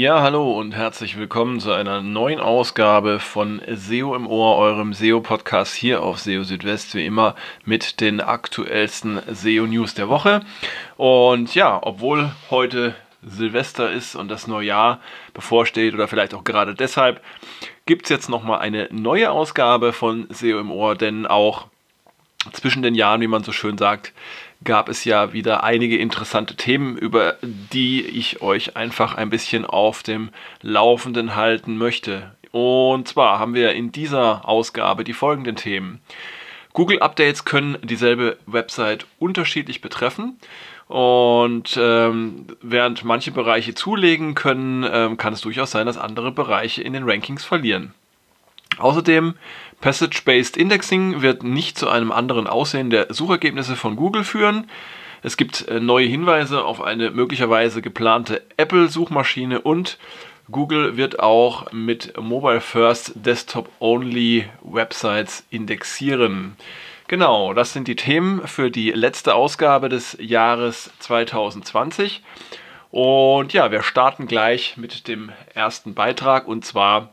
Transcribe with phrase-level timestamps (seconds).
[0.00, 5.74] Ja, hallo und herzlich willkommen zu einer neuen Ausgabe von SEO im Ohr, eurem SEO-Podcast
[5.74, 7.34] hier auf SEO Südwest, wie immer
[7.66, 10.40] mit den aktuellsten SEO-News der Woche.
[10.96, 15.00] Und ja, obwohl heute Silvester ist und das neue Jahr
[15.34, 17.20] bevorsteht oder vielleicht auch gerade deshalb,
[17.84, 21.66] gibt es jetzt nochmal eine neue Ausgabe von SEO im Ohr, denn auch
[22.52, 24.12] zwischen den Jahren, wie man so schön sagt,
[24.64, 30.02] gab es ja wieder einige interessante Themen, über die ich euch einfach ein bisschen auf
[30.02, 32.34] dem Laufenden halten möchte.
[32.52, 36.00] Und zwar haben wir in dieser Ausgabe die folgenden Themen.
[36.72, 40.38] Google Updates können dieselbe Website unterschiedlich betreffen.
[40.88, 46.82] Und ähm, während manche Bereiche zulegen können, ähm, kann es durchaus sein, dass andere Bereiche
[46.82, 47.94] in den Rankings verlieren.
[48.78, 49.34] Außerdem
[49.80, 54.70] Passage-Based Indexing wird nicht zu einem anderen Aussehen der Suchergebnisse von Google führen.
[55.22, 59.98] Es gibt äh, neue Hinweise auf eine möglicherweise geplante Apple-Suchmaschine und
[60.50, 66.56] Google wird auch mit Mobile First Desktop Only Websites indexieren.
[67.06, 72.22] Genau, das sind die Themen für die letzte Ausgabe des Jahres 2020.
[72.90, 77.12] Und ja, wir starten gleich mit dem ersten Beitrag und zwar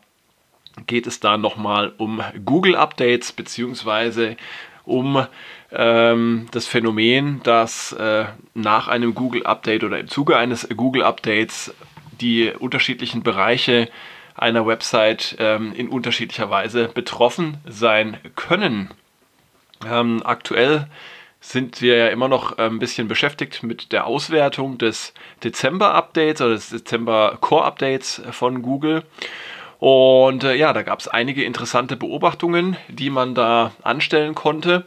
[0.86, 4.38] geht es da nochmal um Google Updates beziehungsweise
[4.86, 5.26] um
[5.72, 11.74] ähm, das Phänomen, dass äh, nach einem Google Update oder im Zuge eines Google Updates
[12.22, 13.90] die unterschiedlichen Bereiche
[14.36, 18.92] einer Website ähm, in unterschiedlicher Weise betroffen sein können.
[19.86, 20.88] Ähm, aktuell
[21.40, 26.70] sind wir ja immer noch ein bisschen beschäftigt mit der Auswertung des Dezember-Updates oder des
[26.70, 29.04] Dezember-Core-Updates von Google.
[29.80, 34.86] Und äh, ja, da gab es einige interessante Beobachtungen, die man da anstellen konnte.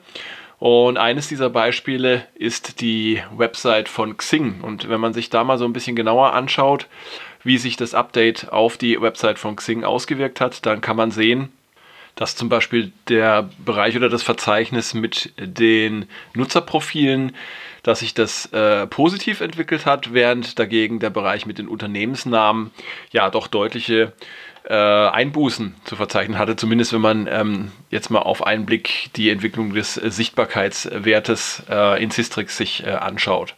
[0.59, 4.61] Und eines dieser Beispiele ist die Website von Xing.
[4.61, 6.87] Und wenn man sich da mal so ein bisschen genauer anschaut,
[7.43, 11.51] wie sich das Update auf die Website von Xing ausgewirkt hat, dann kann man sehen,
[12.15, 17.35] dass zum Beispiel der Bereich oder das Verzeichnis mit den Nutzerprofilen,
[17.83, 22.71] dass sich das äh, positiv entwickelt hat, während dagegen der Bereich mit den Unternehmensnamen
[23.11, 24.13] ja doch deutliche
[24.69, 29.31] äh, Einbußen zu verzeichnen hatte, zumindest wenn man ähm, jetzt mal auf einen Blick die
[29.31, 33.55] Entwicklung des äh, Sichtbarkeitswertes äh, in Sistrix sich äh, anschaut.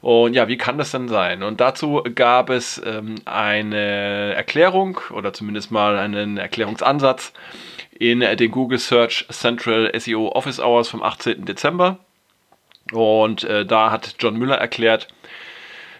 [0.00, 1.44] Und ja, wie kann das denn sein?
[1.44, 7.32] Und dazu gab es ähm, eine Erklärung oder zumindest mal einen Erklärungsansatz
[7.96, 11.44] in den Google Search Central SEO Office Hours vom 18.
[11.44, 12.00] Dezember.
[12.92, 15.08] Und äh, da hat John Müller erklärt,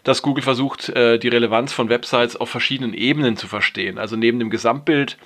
[0.04, 3.98] dass Google versucht, äh, die Relevanz von Websites auf verschiedenen Ebenen zu verstehen.
[3.98, 5.16] Also neben dem Gesamtbild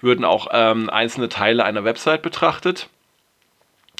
[0.00, 2.88] würden auch ähm, einzelne Teile einer Website betrachtet.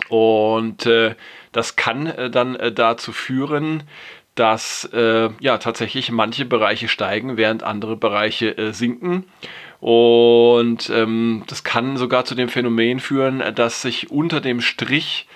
[0.08, 1.14] Und äh,
[1.52, 3.84] das kann äh, dann äh, dazu führen,
[4.34, 9.24] dass äh, ja tatsächlich manche Bereiche steigen, während andere Bereiche äh, sinken.
[9.80, 15.26] Und ähm, das kann sogar zu dem Phänomen führen, dass sich unter dem Strich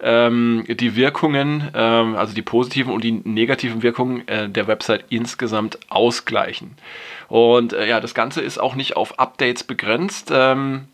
[0.00, 5.78] ähm, die Wirkungen, ähm, also die positiven und die negativen Wirkungen äh, der Website insgesamt
[5.88, 6.76] ausgleichen.
[7.28, 10.30] Und äh, ja, das Ganze ist auch nicht auf Updates begrenzt.
[10.32, 10.84] Ähm,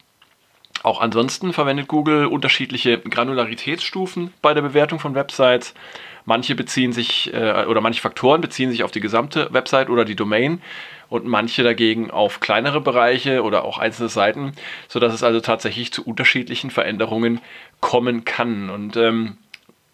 [0.83, 5.75] auch ansonsten verwendet Google unterschiedliche Granularitätsstufen bei der Bewertung von Websites.
[6.25, 10.17] Manche beziehen sich äh, oder manche Faktoren beziehen sich auf die gesamte Website oder die
[10.17, 10.63] Domain
[11.11, 14.53] und manche dagegen auf kleinere Bereiche oder auch einzelne Seiten,
[14.89, 17.41] sodass es also tatsächlich zu unterschiedlichen Veränderungen
[17.81, 18.71] kommen kann.
[18.71, 19.37] Und ähm,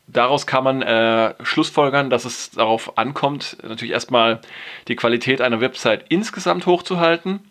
[0.06, 4.40] daraus kann man äh, schlussfolgern, dass es darauf ankommt, natürlich erstmal
[4.86, 7.49] die Qualität einer Website insgesamt hochzuhalten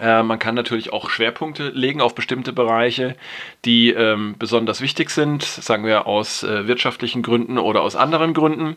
[0.00, 3.16] äh, man kann natürlich auch Schwerpunkte legen auf bestimmte Bereiche,
[3.64, 8.76] die ähm, besonders wichtig sind, sagen wir aus äh, wirtschaftlichen Gründen oder aus anderen Gründen.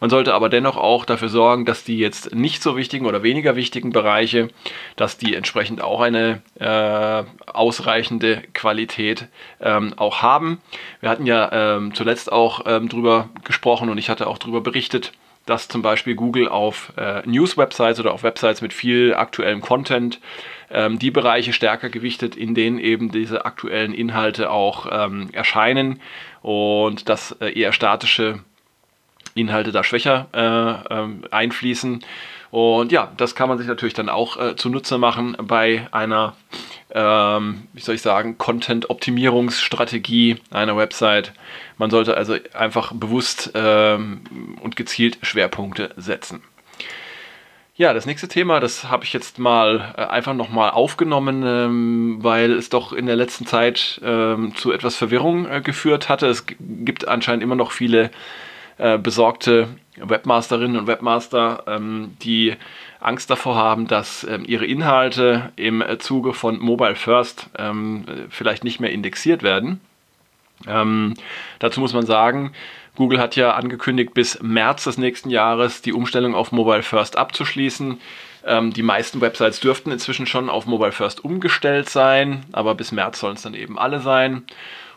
[0.00, 3.56] Man sollte aber dennoch auch dafür sorgen, dass die jetzt nicht so wichtigen oder weniger
[3.56, 4.48] wichtigen Bereiche,
[4.96, 9.28] dass die entsprechend auch eine äh, ausreichende Qualität
[9.60, 10.60] ähm, auch haben.
[11.00, 15.12] Wir hatten ja ähm, zuletzt auch ähm, drüber gesprochen und ich hatte auch darüber berichtet,
[15.46, 20.20] dass zum Beispiel Google auf äh, News-Websites oder auf Websites mit viel aktuellem Content
[20.70, 26.00] ähm, die Bereiche stärker gewichtet, in denen eben diese aktuellen Inhalte auch ähm, erscheinen
[26.42, 28.40] und dass äh, eher statische
[29.34, 32.04] Inhalte da schwächer äh, ähm, einfließen.
[32.54, 36.36] Und ja, das kann man sich natürlich dann auch äh, zunutze machen bei einer,
[36.92, 41.32] ähm, wie soll ich sagen, Content-Optimierungsstrategie einer Website.
[41.78, 44.20] Man sollte also einfach bewusst ähm,
[44.62, 46.44] und gezielt Schwerpunkte setzen.
[47.74, 52.52] Ja, das nächste Thema, das habe ich jetzt mal äh, einfach nochmal aufgenommen, ähm, weil
[52.52, 56.28] es doch in der letzten Zeit ähm, zu etwas Verwirrung äh, geführt hatte.
[56.28, 58.12] Es gibt anscheinend immer noch viele
[58.78, 62.54] äh, besorgte Webmasterinnen und Webmaster, ähm, die
[63.00, 68.80] Angst davor haben, dass ähm, ihre Inhalte im Zuge von Mobile First ähm, vielleicht nicht
[68.80, 69.80] mehr indexiert werden.
[70.66, 71.14] Ähm,
[71.58, 72.52] dazu muss man sagen,
[72.96, 78.00] Google hat ja angekündigt, bis März des nächsten Jahres die Umstellung auf Mobile First abzuschließen.
[78.46, 83.20] Ähm, die meisten Websites dürften inzwischen schon auf Mobile First umgestellt sein, aber bis März
[83.20, 84.44] sollen es dann eben alle sein.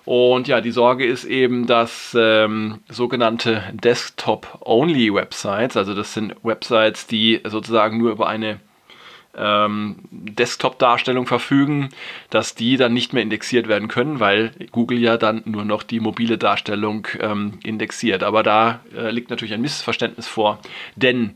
[0.07, 7.41] Und ja, die Sorge ist eben, dass ähm, sogenannte Desktop-Only-Websites, also das sind Websites, die
[7.43, 8.61] sozusagen nur über eine
[9.37, 11.89] ähm, Desktop-Darstellung verfügen,
[12.29, 15.99] dass die dann nicht mehr indexiert werden können, weil Google ja dann nur noch die
[15.99, 18.23] mobile Darstellung ähm, indexiert.
[18.23, 20.59] Aber da äh, liegt natürlich ein Missverständnis vor,
[20.95, 21.35] denn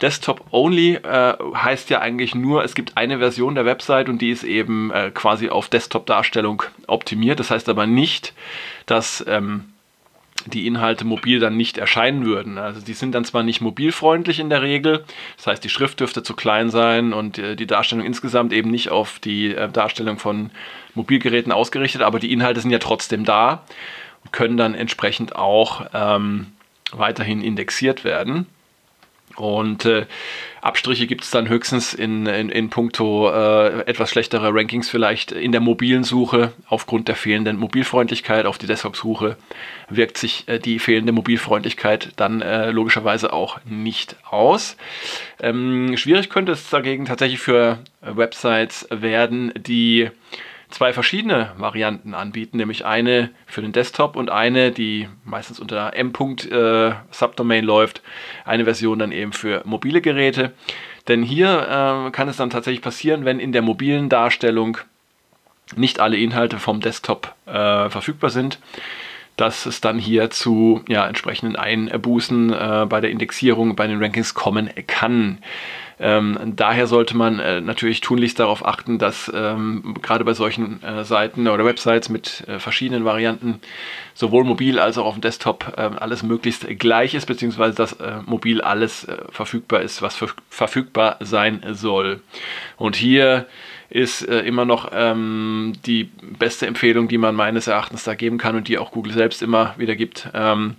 [0.00, 4.30] Desktop Only äh, heißt ja eigentlich nur, es gibt eine Version der Website und die
[4.30, 7.38] ist eben äh, quasi auf Desktop-Darstellung optimiert.
[7.38, 8.32] Das heißt aber nicht,
[8.86, 9.64] dass ähm,
[10.46, 12.58] die Inhalte mobil dann nicht erscheinen würden.
[12.58, 15.04] Also die sind dann zwar nicht mobilfreundlich in der Regel,
[15.36, 18.90] das heißt die Schrift dürfte zu klein sein und äh, die Darstellung insgesamt eben nicht
[18.90, 20.50] auf die äh, Darstellung von
[20.94, 23.64] Mobilgeräten ausgerichtet, aber die Inhalte sind ja trotzdem da
[24.24, 26.46] und können dann entsprechend auch ähm,
[26.92, 28.46] weiterhin indexiert werden.
[29.40, 30.04] Und äh,
[30.60, 35.50] Abstriche gibt es dann höchstens in, in, in puncto äh, etwas schlechtere Rankings vielleicht in
[35.50, 36.52] der mobilen Suche.
[36.68, 39.38] Aufgrund der fehlenden Mobilfreundlichkeit auf die Desktop-Suche
[39.88, 44.76] wirkt sich äh, die fehlende Mobilfreundlichkeit dann äh, logischerweise auch nicht aus.
[45.40, 50.10] Ähm, schwierig könnte es dagegen tatsächlich für Websites werden, die
[50.70, 56.12] zwei verschiedene Varianten anbieten, nämlich eine für den Desktop und eine, die meistens unter M.
[56.50, 58.02] Äh, läuft,
[58.44, 60.52] eine Version dann eben für mobile Geräte.
[61.08, 64.78] Denn hier äh, kann es dann tatsächlich passieren, wenn in der mobilen Darstellung
[65.76, 68.58] nicht alle Inhalte vom Desktop äh, verfügbar sind,
[69.36, 74.34] dass es dann hier zu ja, entsprechenden Einbußen äh, bei der Indexierung, bei den Rankings
[74.34, 75.38] kommen kann.
[76.02, 81.04] Ähm, daher sollte man äh, natürlich tunlichst darauf achten, dass ähm, gerade bei solchen äh,
[81.04, 83.60] Seiten oder Websites mit äh, verschiedenen Varianten
[84.14, 88.22] sowohl mobil als auch auf dem Desktop äh, alles möglichst gleich ist, beziehungsweise dass äh,
[88.24, 90.18] mobil alles äh, verfügbar ist, was
[90.48, 92.20] verfügbar sein soll.
[92.78, 93.46] Und hier
[93.90, 98.56] ist äh, immer noch ähm, die beste Empfehlung, die man meines Erachtens da geben kann
[98.56, 100.76] und die auch Google selbst immer wieder gibt, ähm,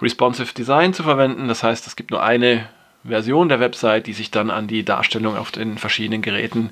[0.00, 1.48] Responsive Design zu verwenden.
[1.48, 2.68] Das heißt, es gibt nur eine
[3.04, 6.70] Version der Website, die sich dann an die Darstellung auf den verschiedenen Geräten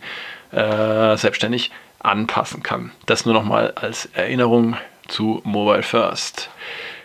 [0.53, 2.93] äh, selbstständig anpassen kann.
[3.07, 4.77] Das nur nochmal als Erinnerung
[5.09, 6.51] zu Mobile First.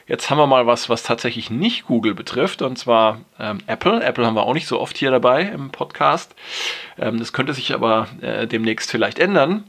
[0.07, 4.03] Jetzt haben wir mal was, was tatsächlich nicht Google betrifft, und zwar ähm, Apple.
[4.03, 6.35] Apple haben wir auch nicht so oft hier dabei im Podcast.
[6.99, 9.63] Ähm, das könnte sich aber äh, demnächst vielleicht ändern,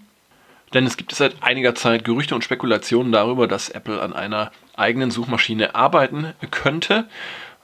[0.75, 5.11] denn es gibt seit einiger Zeit Gerüchte und Spekulationen darüber, dass Apple an einer eigenen
[5.11, 7.09] Suchmaschine arbeiten könnte.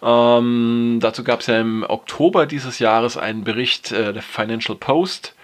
[0.03, 5.37] Ähm, dazu gab es ja im Oktober dieses Jahres einen Bericht äh, der Financial Post,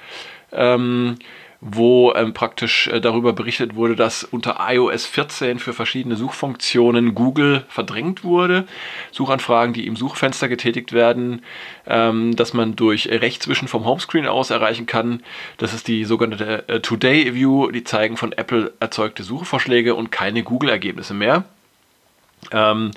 [0.53, 1.17] ähm,
[1.61, 7.65] wo ähm, praktisch äh, darüber berichtet wurde, dass unter iOS 14 für verschiedene Suchfunktionen Google
[7.69, 8.67] verdrängt wurde.
[9.13, 11.43] Suchanfragen, die im Suchfenster getätigt werden,
[11.87, 15.23] ähm, dass man durch Rechtswischen vom Homescreen aus erreichen kann.
[15.57, 20.43] Das ist die sogenannte äh, Today View, die zeigen von Apple erzeugte Suchvorschläge und keine
[20.43, 21.45] Google-Ergebnisse mehr.
[22.52, 22.92] Ähm,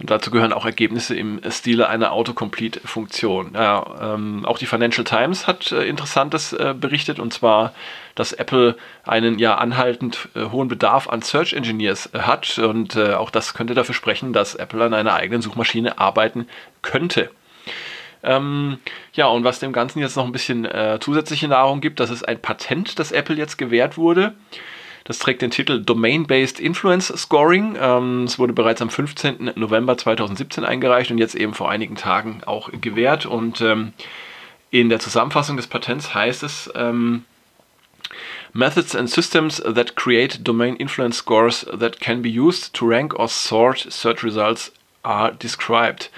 [0.00, 3.52] und dazu gehören auch Ergebnisse im Stile einer Autocomplete-Funktion.
[3.54, 7.74] Ja, ähm, auch die Financial Times hat äh, Interessantes äh, berichtet, und zwar,
[8.14, 12.58] dass Apple einen ja anhaltend äh, hohen Bedarf an Search Engineers äh, hat.
[12.58, 16.46] Und äh, auch das könnte dafür sprechen, dass Apple an einer eigenen Suchmaschine arbeiten
[16.82, 17.30] könnte.
[18.22, 18.78] Ähm,
[19.12, 22.26] ja, und was dem Ganzen jetzt noch ein bisschen äh, zusätzliche Nahrung gibt, das ist
[22.26, 24.34] ein Patent, das Apple jetzt gewährt wurde.
[25.04, 27.76] Das trägt den Titel Domain-Based Influence Scoring.
[27.78, 29.52] Ähm, es wurde bereits am 15.
[29.54, 33.26] November 2017 eingereicht und jetzt eben vor einigen Tagen auch gewährt.
[33.26, 33.92] Und ähm,
[34.70, 37.24] in der Zusammenfassung des Patents heißt es, ähm,
[38.54, 43.28] Methods and systems that create domain influence scores that can be used to rank or
[43.28, 46.10] sort search results are described.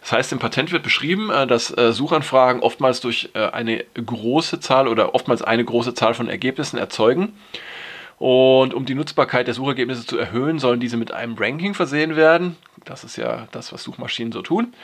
[0.00, 4.58] Das heißt, im Patent wird beschrieben, äh, dass äh, Suchanfragen oftmals durch äh, eine große
[4.58, 7.34] Zahl oder oftmals eine große Zahl von Ergebnissen erzeugen
[8.22, 12.54] und um die Nutzbarkeit der Suchergebnisse zu erhöhen, sollen diese mit einem Ranking versehen werden.
[12.84, 14.74] Das ist ja das, was Suchmaschinen so tun.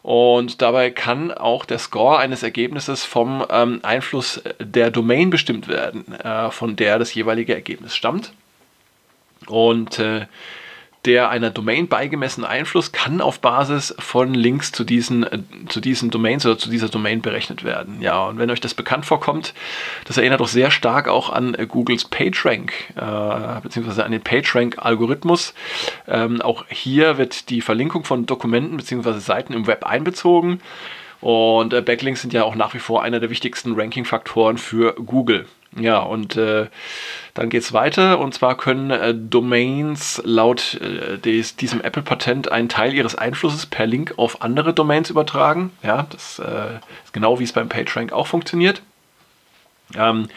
[0.00, 6.10] Und dabei kann auch der Score eines Ergebnisses vom ähm, Einfluss der Domain bestimmt werden,
[6.14, 8.32] äh, von der das jeweilige Ergebnis stammt.
[9.46, 10.24] Und äh,
[11.06, 16.10] der einer Domain beigemessene Einfluss kann auf Basis von Links zu diesen, äh, zu diesen
[16.10, 18.02] Domains oder zu dieser Domain berechnet werden.
[18.02, 19.54] Ja, und wenn euch das bekannt vorkommt,
[20.04, 25.54] das erinnert doch sehr stark auch an äh, Googles PageRank, äh, beziehungsweise an den PageRank-Algorithmus.
[26.08, 30.60] Ähm, auch hier wird die Verlinkung von Dokumenten beziehungsweise Seiten im Web einbezogen.
[31.20, 35.46] Und äh, Backlinks sind ja auch nach wie vor einer der wichtigsten Ranking-Faktoren für Google.
[35.78, 36.66] Ja, und äh,
[37.34, 38.18] dann geht es weiter.
[38.18, 43.86] Und zwar können äh, Domains laut äh, des, diesem Apple-Patent einen Teil ihres Einflusses per
[43.86, 45.70] Link auf andere Domains übertragen.
[45.82, 48.80] Ja, das äh, ist genau wie es beim PageRank auch funktioniert.
[49.94, 50.28] Ähm,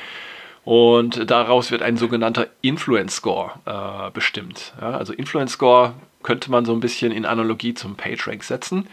[0.65, 4.73] und daraus wird ein sogenannter Influence Score äh, bestimmt.
[4.79, 8.87] Ja, also Influence Score könnte man so ein bisschen in Analogie zum PageRank setzen.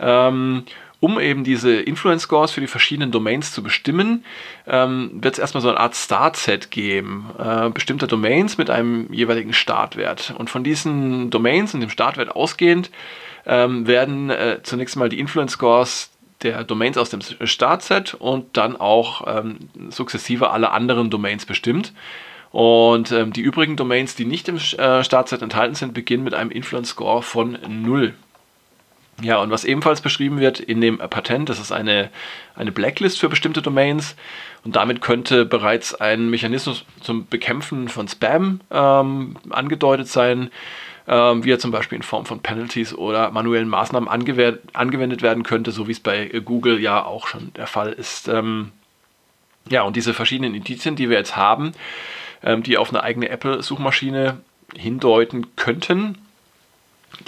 [0.00, 0.64] Ähm,
[1.00, 4.24] um eben diese Influence Scores für die verschiedenen Domains zu bestimmen,
[4.66, 9.54] ähm, wird es erstmal so eine Art Startset geben, äh, bestimmter Domains mit einem jeweiligen
[9.54, 10.34] Startwert.
[10.36, 12.90] Und von diesen Domains und dem Startwert ausgehend
[13.46, 16.10] ähm, werden äh, zunächst mal die Influence Scores
[16.42, 19.56] der Domains aus dem Startset und dann auch ähm,
[19.90, 21.92] sukzessive alle anderen Domains bestimmt.
[22.50, 26.50] Und ähm, die übrigen Domains, die nicht im äh, Startset enthalten sind, beginnen mit einem
[26.50, 28.14] Influence Score von 0.
[29.22, 32.10] Ja, und was ebenfalls beschrieben wird in dem Patent, das ist eine,
[32.54, 34.16] eine Blacklist für bestimmte Domains.
[34.64, 40.50] Und damit könnte bereits ein Mechanismus zum Bekämpfen von Spam ähm, angedeutet sein,
[41.08, 45.70] ähm, wie er zum Beispiel in Form von Penalties oder manuellen Maßnahmen angewendet werden könnte,
[45.72, 48.28] so wie es bei Google ja auch schon der Fall ist.
[48.28, 48.72] Ähm,
[49.68, 51.72] ja, und diese verschiedenen Indizien, die wir jetzt haben,
[52.42, 54.40] ähm, die auf eine eigene Apple-Suchmaschine
[54.74, 56.16] hindeuten könnten,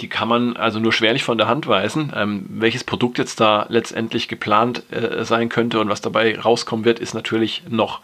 [0.01, 2.11] die kann man also nur schwerlich von der Hand weisen.
[2.15, 6.99] Ähm, welches Produkt jetzt da letztendlich geplant äh, sein könnte und was dabei rauskommen wird,
[6.99, 7.99] ist natürlich noch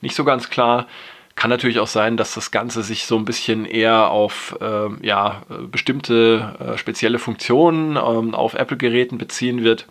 [0.00, 0.86] nicht so ganz klar.
[1.34, 5.42] Kann natürlich auch sein, dass das Ganze sich so ein bisschen eher auf äh, ja,
[5.70, 9.86] bestimmte äh, spezielle Funktionen ähm, auf Apple-Geräten beziehen wird.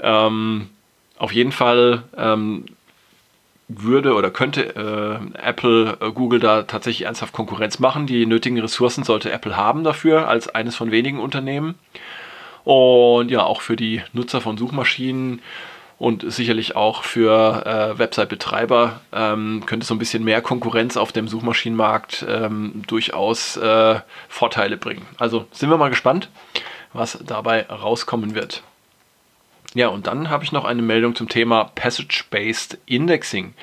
[0.00, 0.68] Ähm,
[1.16, 2.66] auf jeden Fall ähm,
[3.68, 8.06] würde oder könnte äh, Apple, äh, Google da tatsächlich ernsthaft Konkurrenz machen.
[8.06, 11.76] Die nötigen Ressourcen sollte Apple haben dafür, als eines von wenigen Unternehmen.
[12.64, 15.40] Und ja, auch für die Nutzer von Suchmaschinen
[15.98, 21.28] und sicherlich auch für äh, Website-Betreiber ähm, könnte so ein bisschen mehr Konkurrenz auf dem
[21.28, 25.06] Suchmaschinenmarkt ähm, durchaus äh, Vorteile bringen.
[25.18, 26.28] Also sind wir mal gespannt,
[26.92, 28.62] was dabei rauskommen wird.
[29.74, 33.54] Ja, und dann habe ich noch eine Meldung zum Thema Passage-Based Indexing.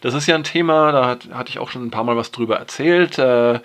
[0.00, 2.30] Das ist ja ein Thema, da hat, hatte ich auch schon ein paar Mal was
[2.30, 3.18] drüber erzählt.
[3.18, 3.58] Äh,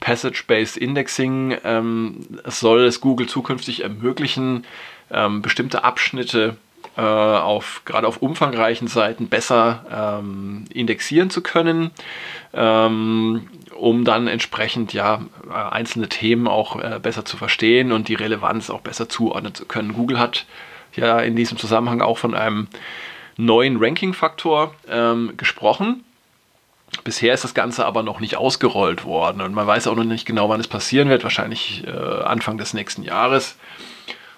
[0.00, 4.64] Passage-Based Indexing ähm, soll es Google zukünftig ermöglichen,
[5.10, 6.56] ähm, bestimmte Abschnitte
[6.96, 11.90] äh, auf, gerade auf umfangreichen Seiten besser ähm, indexieren zu können,
[12.52, 18.70] ähm, um dann entsprechend ja einzelne Themen auch äh, besser zu verstehen und die Relevanz
[18.70, 19.94] auch besser zuordnen zu können.
[19.94, 20.46] Google hat
[20.96, 22.68] ja in diesem Zusammenhang auch von einem
[23.36, 26.04] neuen Ranking-Faktor ähm, gesprochen.
[27.04, 30.26] Bisher ist das Ganze aber noch nicht ausgerollt worden und man weiß auch noch nicht
[30.26, 33.56] genau, wann es passieren wird, wahrscheinlich äh, Anfang des nächsten Jahres.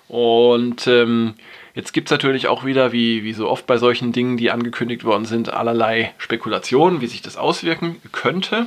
[0.07, 1.35] Und ähm,
[1.75, 5.05] jetzt gibt es natürlich auch wieder, wie, wie so oft bei solchen Dingen, die angekündigt
[5.05, 8.67] worden sind, allerlei Spekulationen, wie sich das auswirken könnte.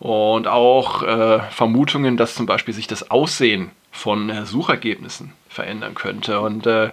[0.00, 6.40] Und auch äh, Vermutungen, dass zum Beispiel sich das Aussehen von äh, Suchergebnissen verändern könnte.
[6.40, 6.90] Und äh,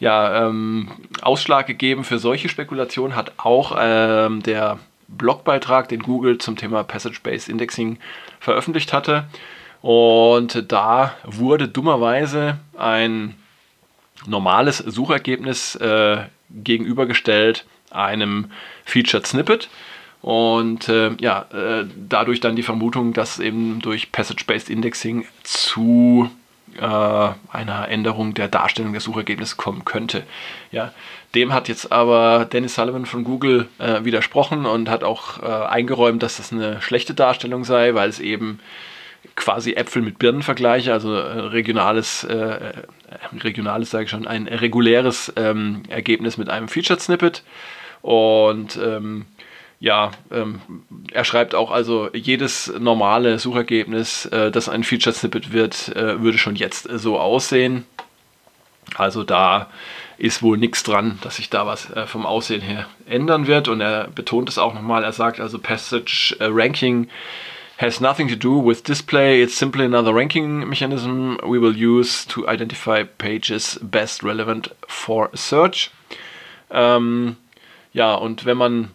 [0.00, 0.90] ja, ähm,
[1.22, 4.78] Ausschlag gegeben für solche Spekulationen hat auch ähm, der
[5.08, 7.98] Blogbeitrag, den Google zum Thema Passage-Based Indexing
[8.40, 9.24] veröffentlicht hatte.
[9.82, 13.34] Und da wurde dummerweise ein
[14.26, 18.50] normales Suchergebnis äh, gegenübergestellt einem
[18.84, 19.68] Featured Snippet.
[20.22, 26.30] Und äh, ja, äh, dadurch dann die Vermutung, dass eben durch Passage-Based Indexing zu
[26.76, 30.24] äh, einer Änderung der Darstellung der Suchergebnisse kommen könnte.
[30.72, 30.92] Ja,
[31.34, 36.22] dem hat jetzt aber Dennis Sullivan von Google äh, widersprochen und hat auch äh, eingeräumt,
[36.22, 38.60] dass das eine schlechte Darstellung sei, weil es eben
[39.36, 42.26] quasi Äpfel mit Birnen vergleiche, also äh, regionales,
[43.42, 47.42] regionales sage ich schon, ein reguläres ähm, Ergebnis mit einem Featured Snippet.
[48.02, 49.26] Und ähm,
[49.80, 50.60] ja, ähm,
[51.10, 56.36] er schreibt auch, also jedes normale Suchergebnis, äh, das ein Featured Snippet wird, äh, würde
[56.36, 57.86] schon jetzt so aussehen.
[58.94, 59.70] Also da
[60.18, 63.68] ist wohl nichts dran, dass sich da was äh, vom Aussehen her ändern wird.
[63.68, 67.08] Und er betont es auch nochmal, er sagt also Passage äh, Ranking
[67.78, 72.46] has nothing to do with display, it's simply another ranking mechanism we will use to
[72.46, 75.90] identify pages best relevant for search.
[76.70, 77.36] Ähm,
[77.94, 78.90] ja, und wenn man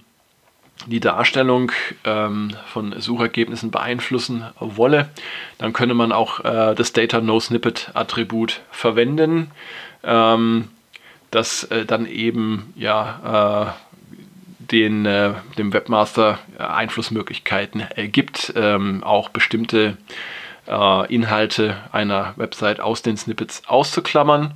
[0.88, 1.72] die Darstellung
[2.04, 5.10] ähm, von Suchergebnissen beeinflussen wolle,
[5.58, 9.52] dann könne man auch äh, das Data No Snippet Attribut verwenden,
[10.04, 10.70] ähm,
[11.32, 13.86] das äh, dann eben ja äh,
[14.72, 19.98] den, äh, dem Webmaster äh, Einflussmöglichkeiten gibt, ähm, auch bestimmte
[21.10, 24.56] Inhalte einer Website aus den Snippets auszuklammern.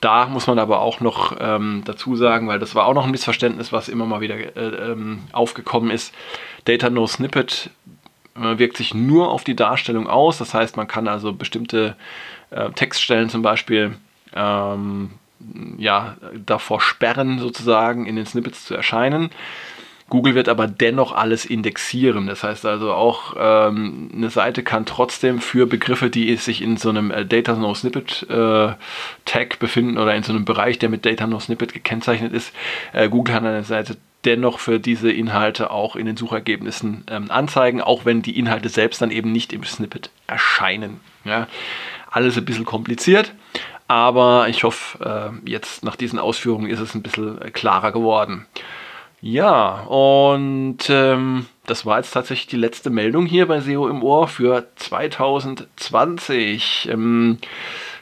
[0.00, 3.10] Da muss man aber auch noch ähm, dazu sagen, weil das war auch noch ein
[3.10, 6.14] Missverständnis, was immer mal wieder äh, ähm, aufgekommen ist.
[6.64, 7.70] Data No Snippet
[8.36, 10.38] äh, wirkt sich nur auf die Darstellung aus.
[10.38, 11.96] Das heißt, man kann also bestimmte
[12.50, 13.96] äh, Textstellen zum Beispiel
[14.34, 15.10] ähm,
[15.78, 19.30] ja, davor sperren, sozusagen in den Snippets zu erscheinen.
[20.08, 22.26] Google wird aber dennoch alles indexieren.
[22.26, 26.88] Das heißt also auch, ähm, eine Seite kann trotzdem für Begriffe, die sich in so
[26.88, 28.72] einem äh, Data No Snippet äh,
[29.24, 32.54] Tag befinden oder in so einem Bereich, der mit Data No Snippet gekennzeichnet ist,
[32.92, 37.80] äh, Google kann eine Seite dennoch für diese Inhalte auch in den Suchergebnissen ähm, anzeigen,
[37.80, 41.00] auch wenn die Inhalte selbst dann eben nicht im Snippet erscheinen.
[41.24, 41.46] Ja.
[42.10, 43.32] Alles ein bisschen kompliziert,
[43.86, 48.46] aber ich hoffe, äh, jetzt nach diesen Ausführungen ist es ein bisschen äh, klarer geworden.
[49.20, 54.28] Ja, und ähm, das war jetzt tatsächlich die letzte Meldung hier bei SEO im Ohr
[54.28, 56.88] für 2020.
[56.92, 57.38] Ähm,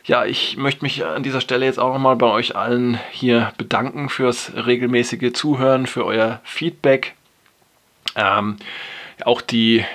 [0.04, 4.10] ja, ich möchte mich an dieser Stelle jetzt auch nochmal bei euch allen hier bedanken
[4.10, 7.14] fürs regelmäßige Zuhören, für euer Feedback.
[8.14, 8.56] Ähm,
[9.24, 9.86] auch die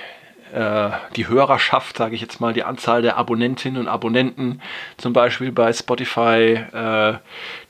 [0.52, 4.60] äh, die Hörerschaft, sage ich jetzt mal, die Anzahl der Abonnentinnen und Abonnenten,
[4.96, 7.14] zum Beispiel bei Spotify, äh,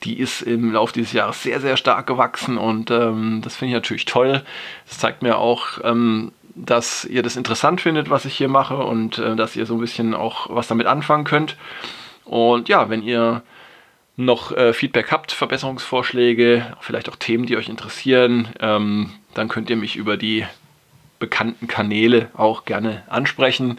[0.03, 3.77] die ist im Laufe dieses Jahres sehr, sehr stark gewachsen und ähm, das finde ich
[3.77, 4.43] natürlich toll.
[4.87, 9.19] Das zeigt mir auch, ähm, dass ihr das interessant findet, was ich hier mache und
[9.19, 11.57] äh, dass ihr so ein bisschen auch was damit anfangen könnt.
[12.25, 13.43] Und ja, wenn ihr
[14.17, 19.77] noch äh, Feedback habt, Verbesserungsvorschläge, vielleicht auch Themen, die euch interessieren, ähm, dann könnt ihr
[19.77, 20.45] mich über die
[21.23, 23.79] bekannten Kanäle auch gerne ansprechen.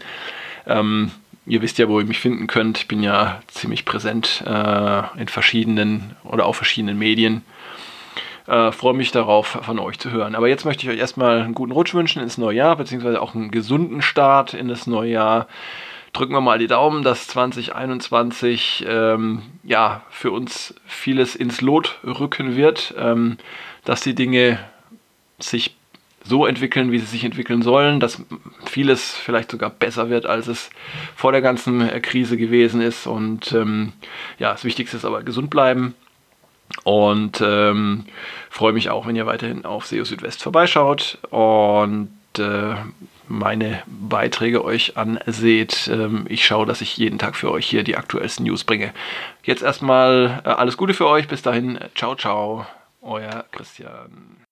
[0.66, 1.10] Ähm,
[1.44, 2.78] ihr wisst ja, wo ihr mich finden könnt.
[2.78, 7.44] Ich bin ja ziemlich präsent äh, in verschiedenen oder auf verschiedenen Medien.
[8.46, 10.34] Äh, freue mich darauf, von euch zu hören.
[10.34, 13.34] Aber jetzt möchte ich euch erstmal einen guten Rutsch wünschen ins neue Jahr, beziehungsweise auch
[13.34, 15.46] einen gesunden Start in das neue Jahr.
[16.14, 22.56] Drücken wir mal die Daumen, dass 2021 ähm, ja, für uns vieles ins Lot rücken
[22.56, 23.36] wird, ähm,
[23.84, 24.58] dass die Dinge
[25.38, 25.76] sich
[26.24, 28.22] so entwickeln, wie sie sich entwickeln sollen, dass
[28.64, 30.70] vieles vielleicht sogar besser wird, als es
[31.14, 33.06] vor der ganzen äh, Krise gewesen ist.
[33.06, 33.92] Und ähm,
[34.38, 35.94] ja, das Wichtigste ist aber gesund bleiben.
[36.82, 38.04] Und ähm,
[38.50, 42.08] freue mich auch, wenn ihr weiterhin auf SEO Südwest vorbeischaut und
[42.38, 42.74] äh,
[43.28, 45.88] meine Beiträge euch anseht.
[45.92, 48.92] Ähm, ich schaue, dass ich jeden Tag für euch hier die aktuellsten News bringe.
[49.42, 51.28] Jetzt erstmal äh, alles Gute für euch.
[51.28, 52.66] Bis dahin, ciao, ciao,
[53.02, 54.43] euer Christian.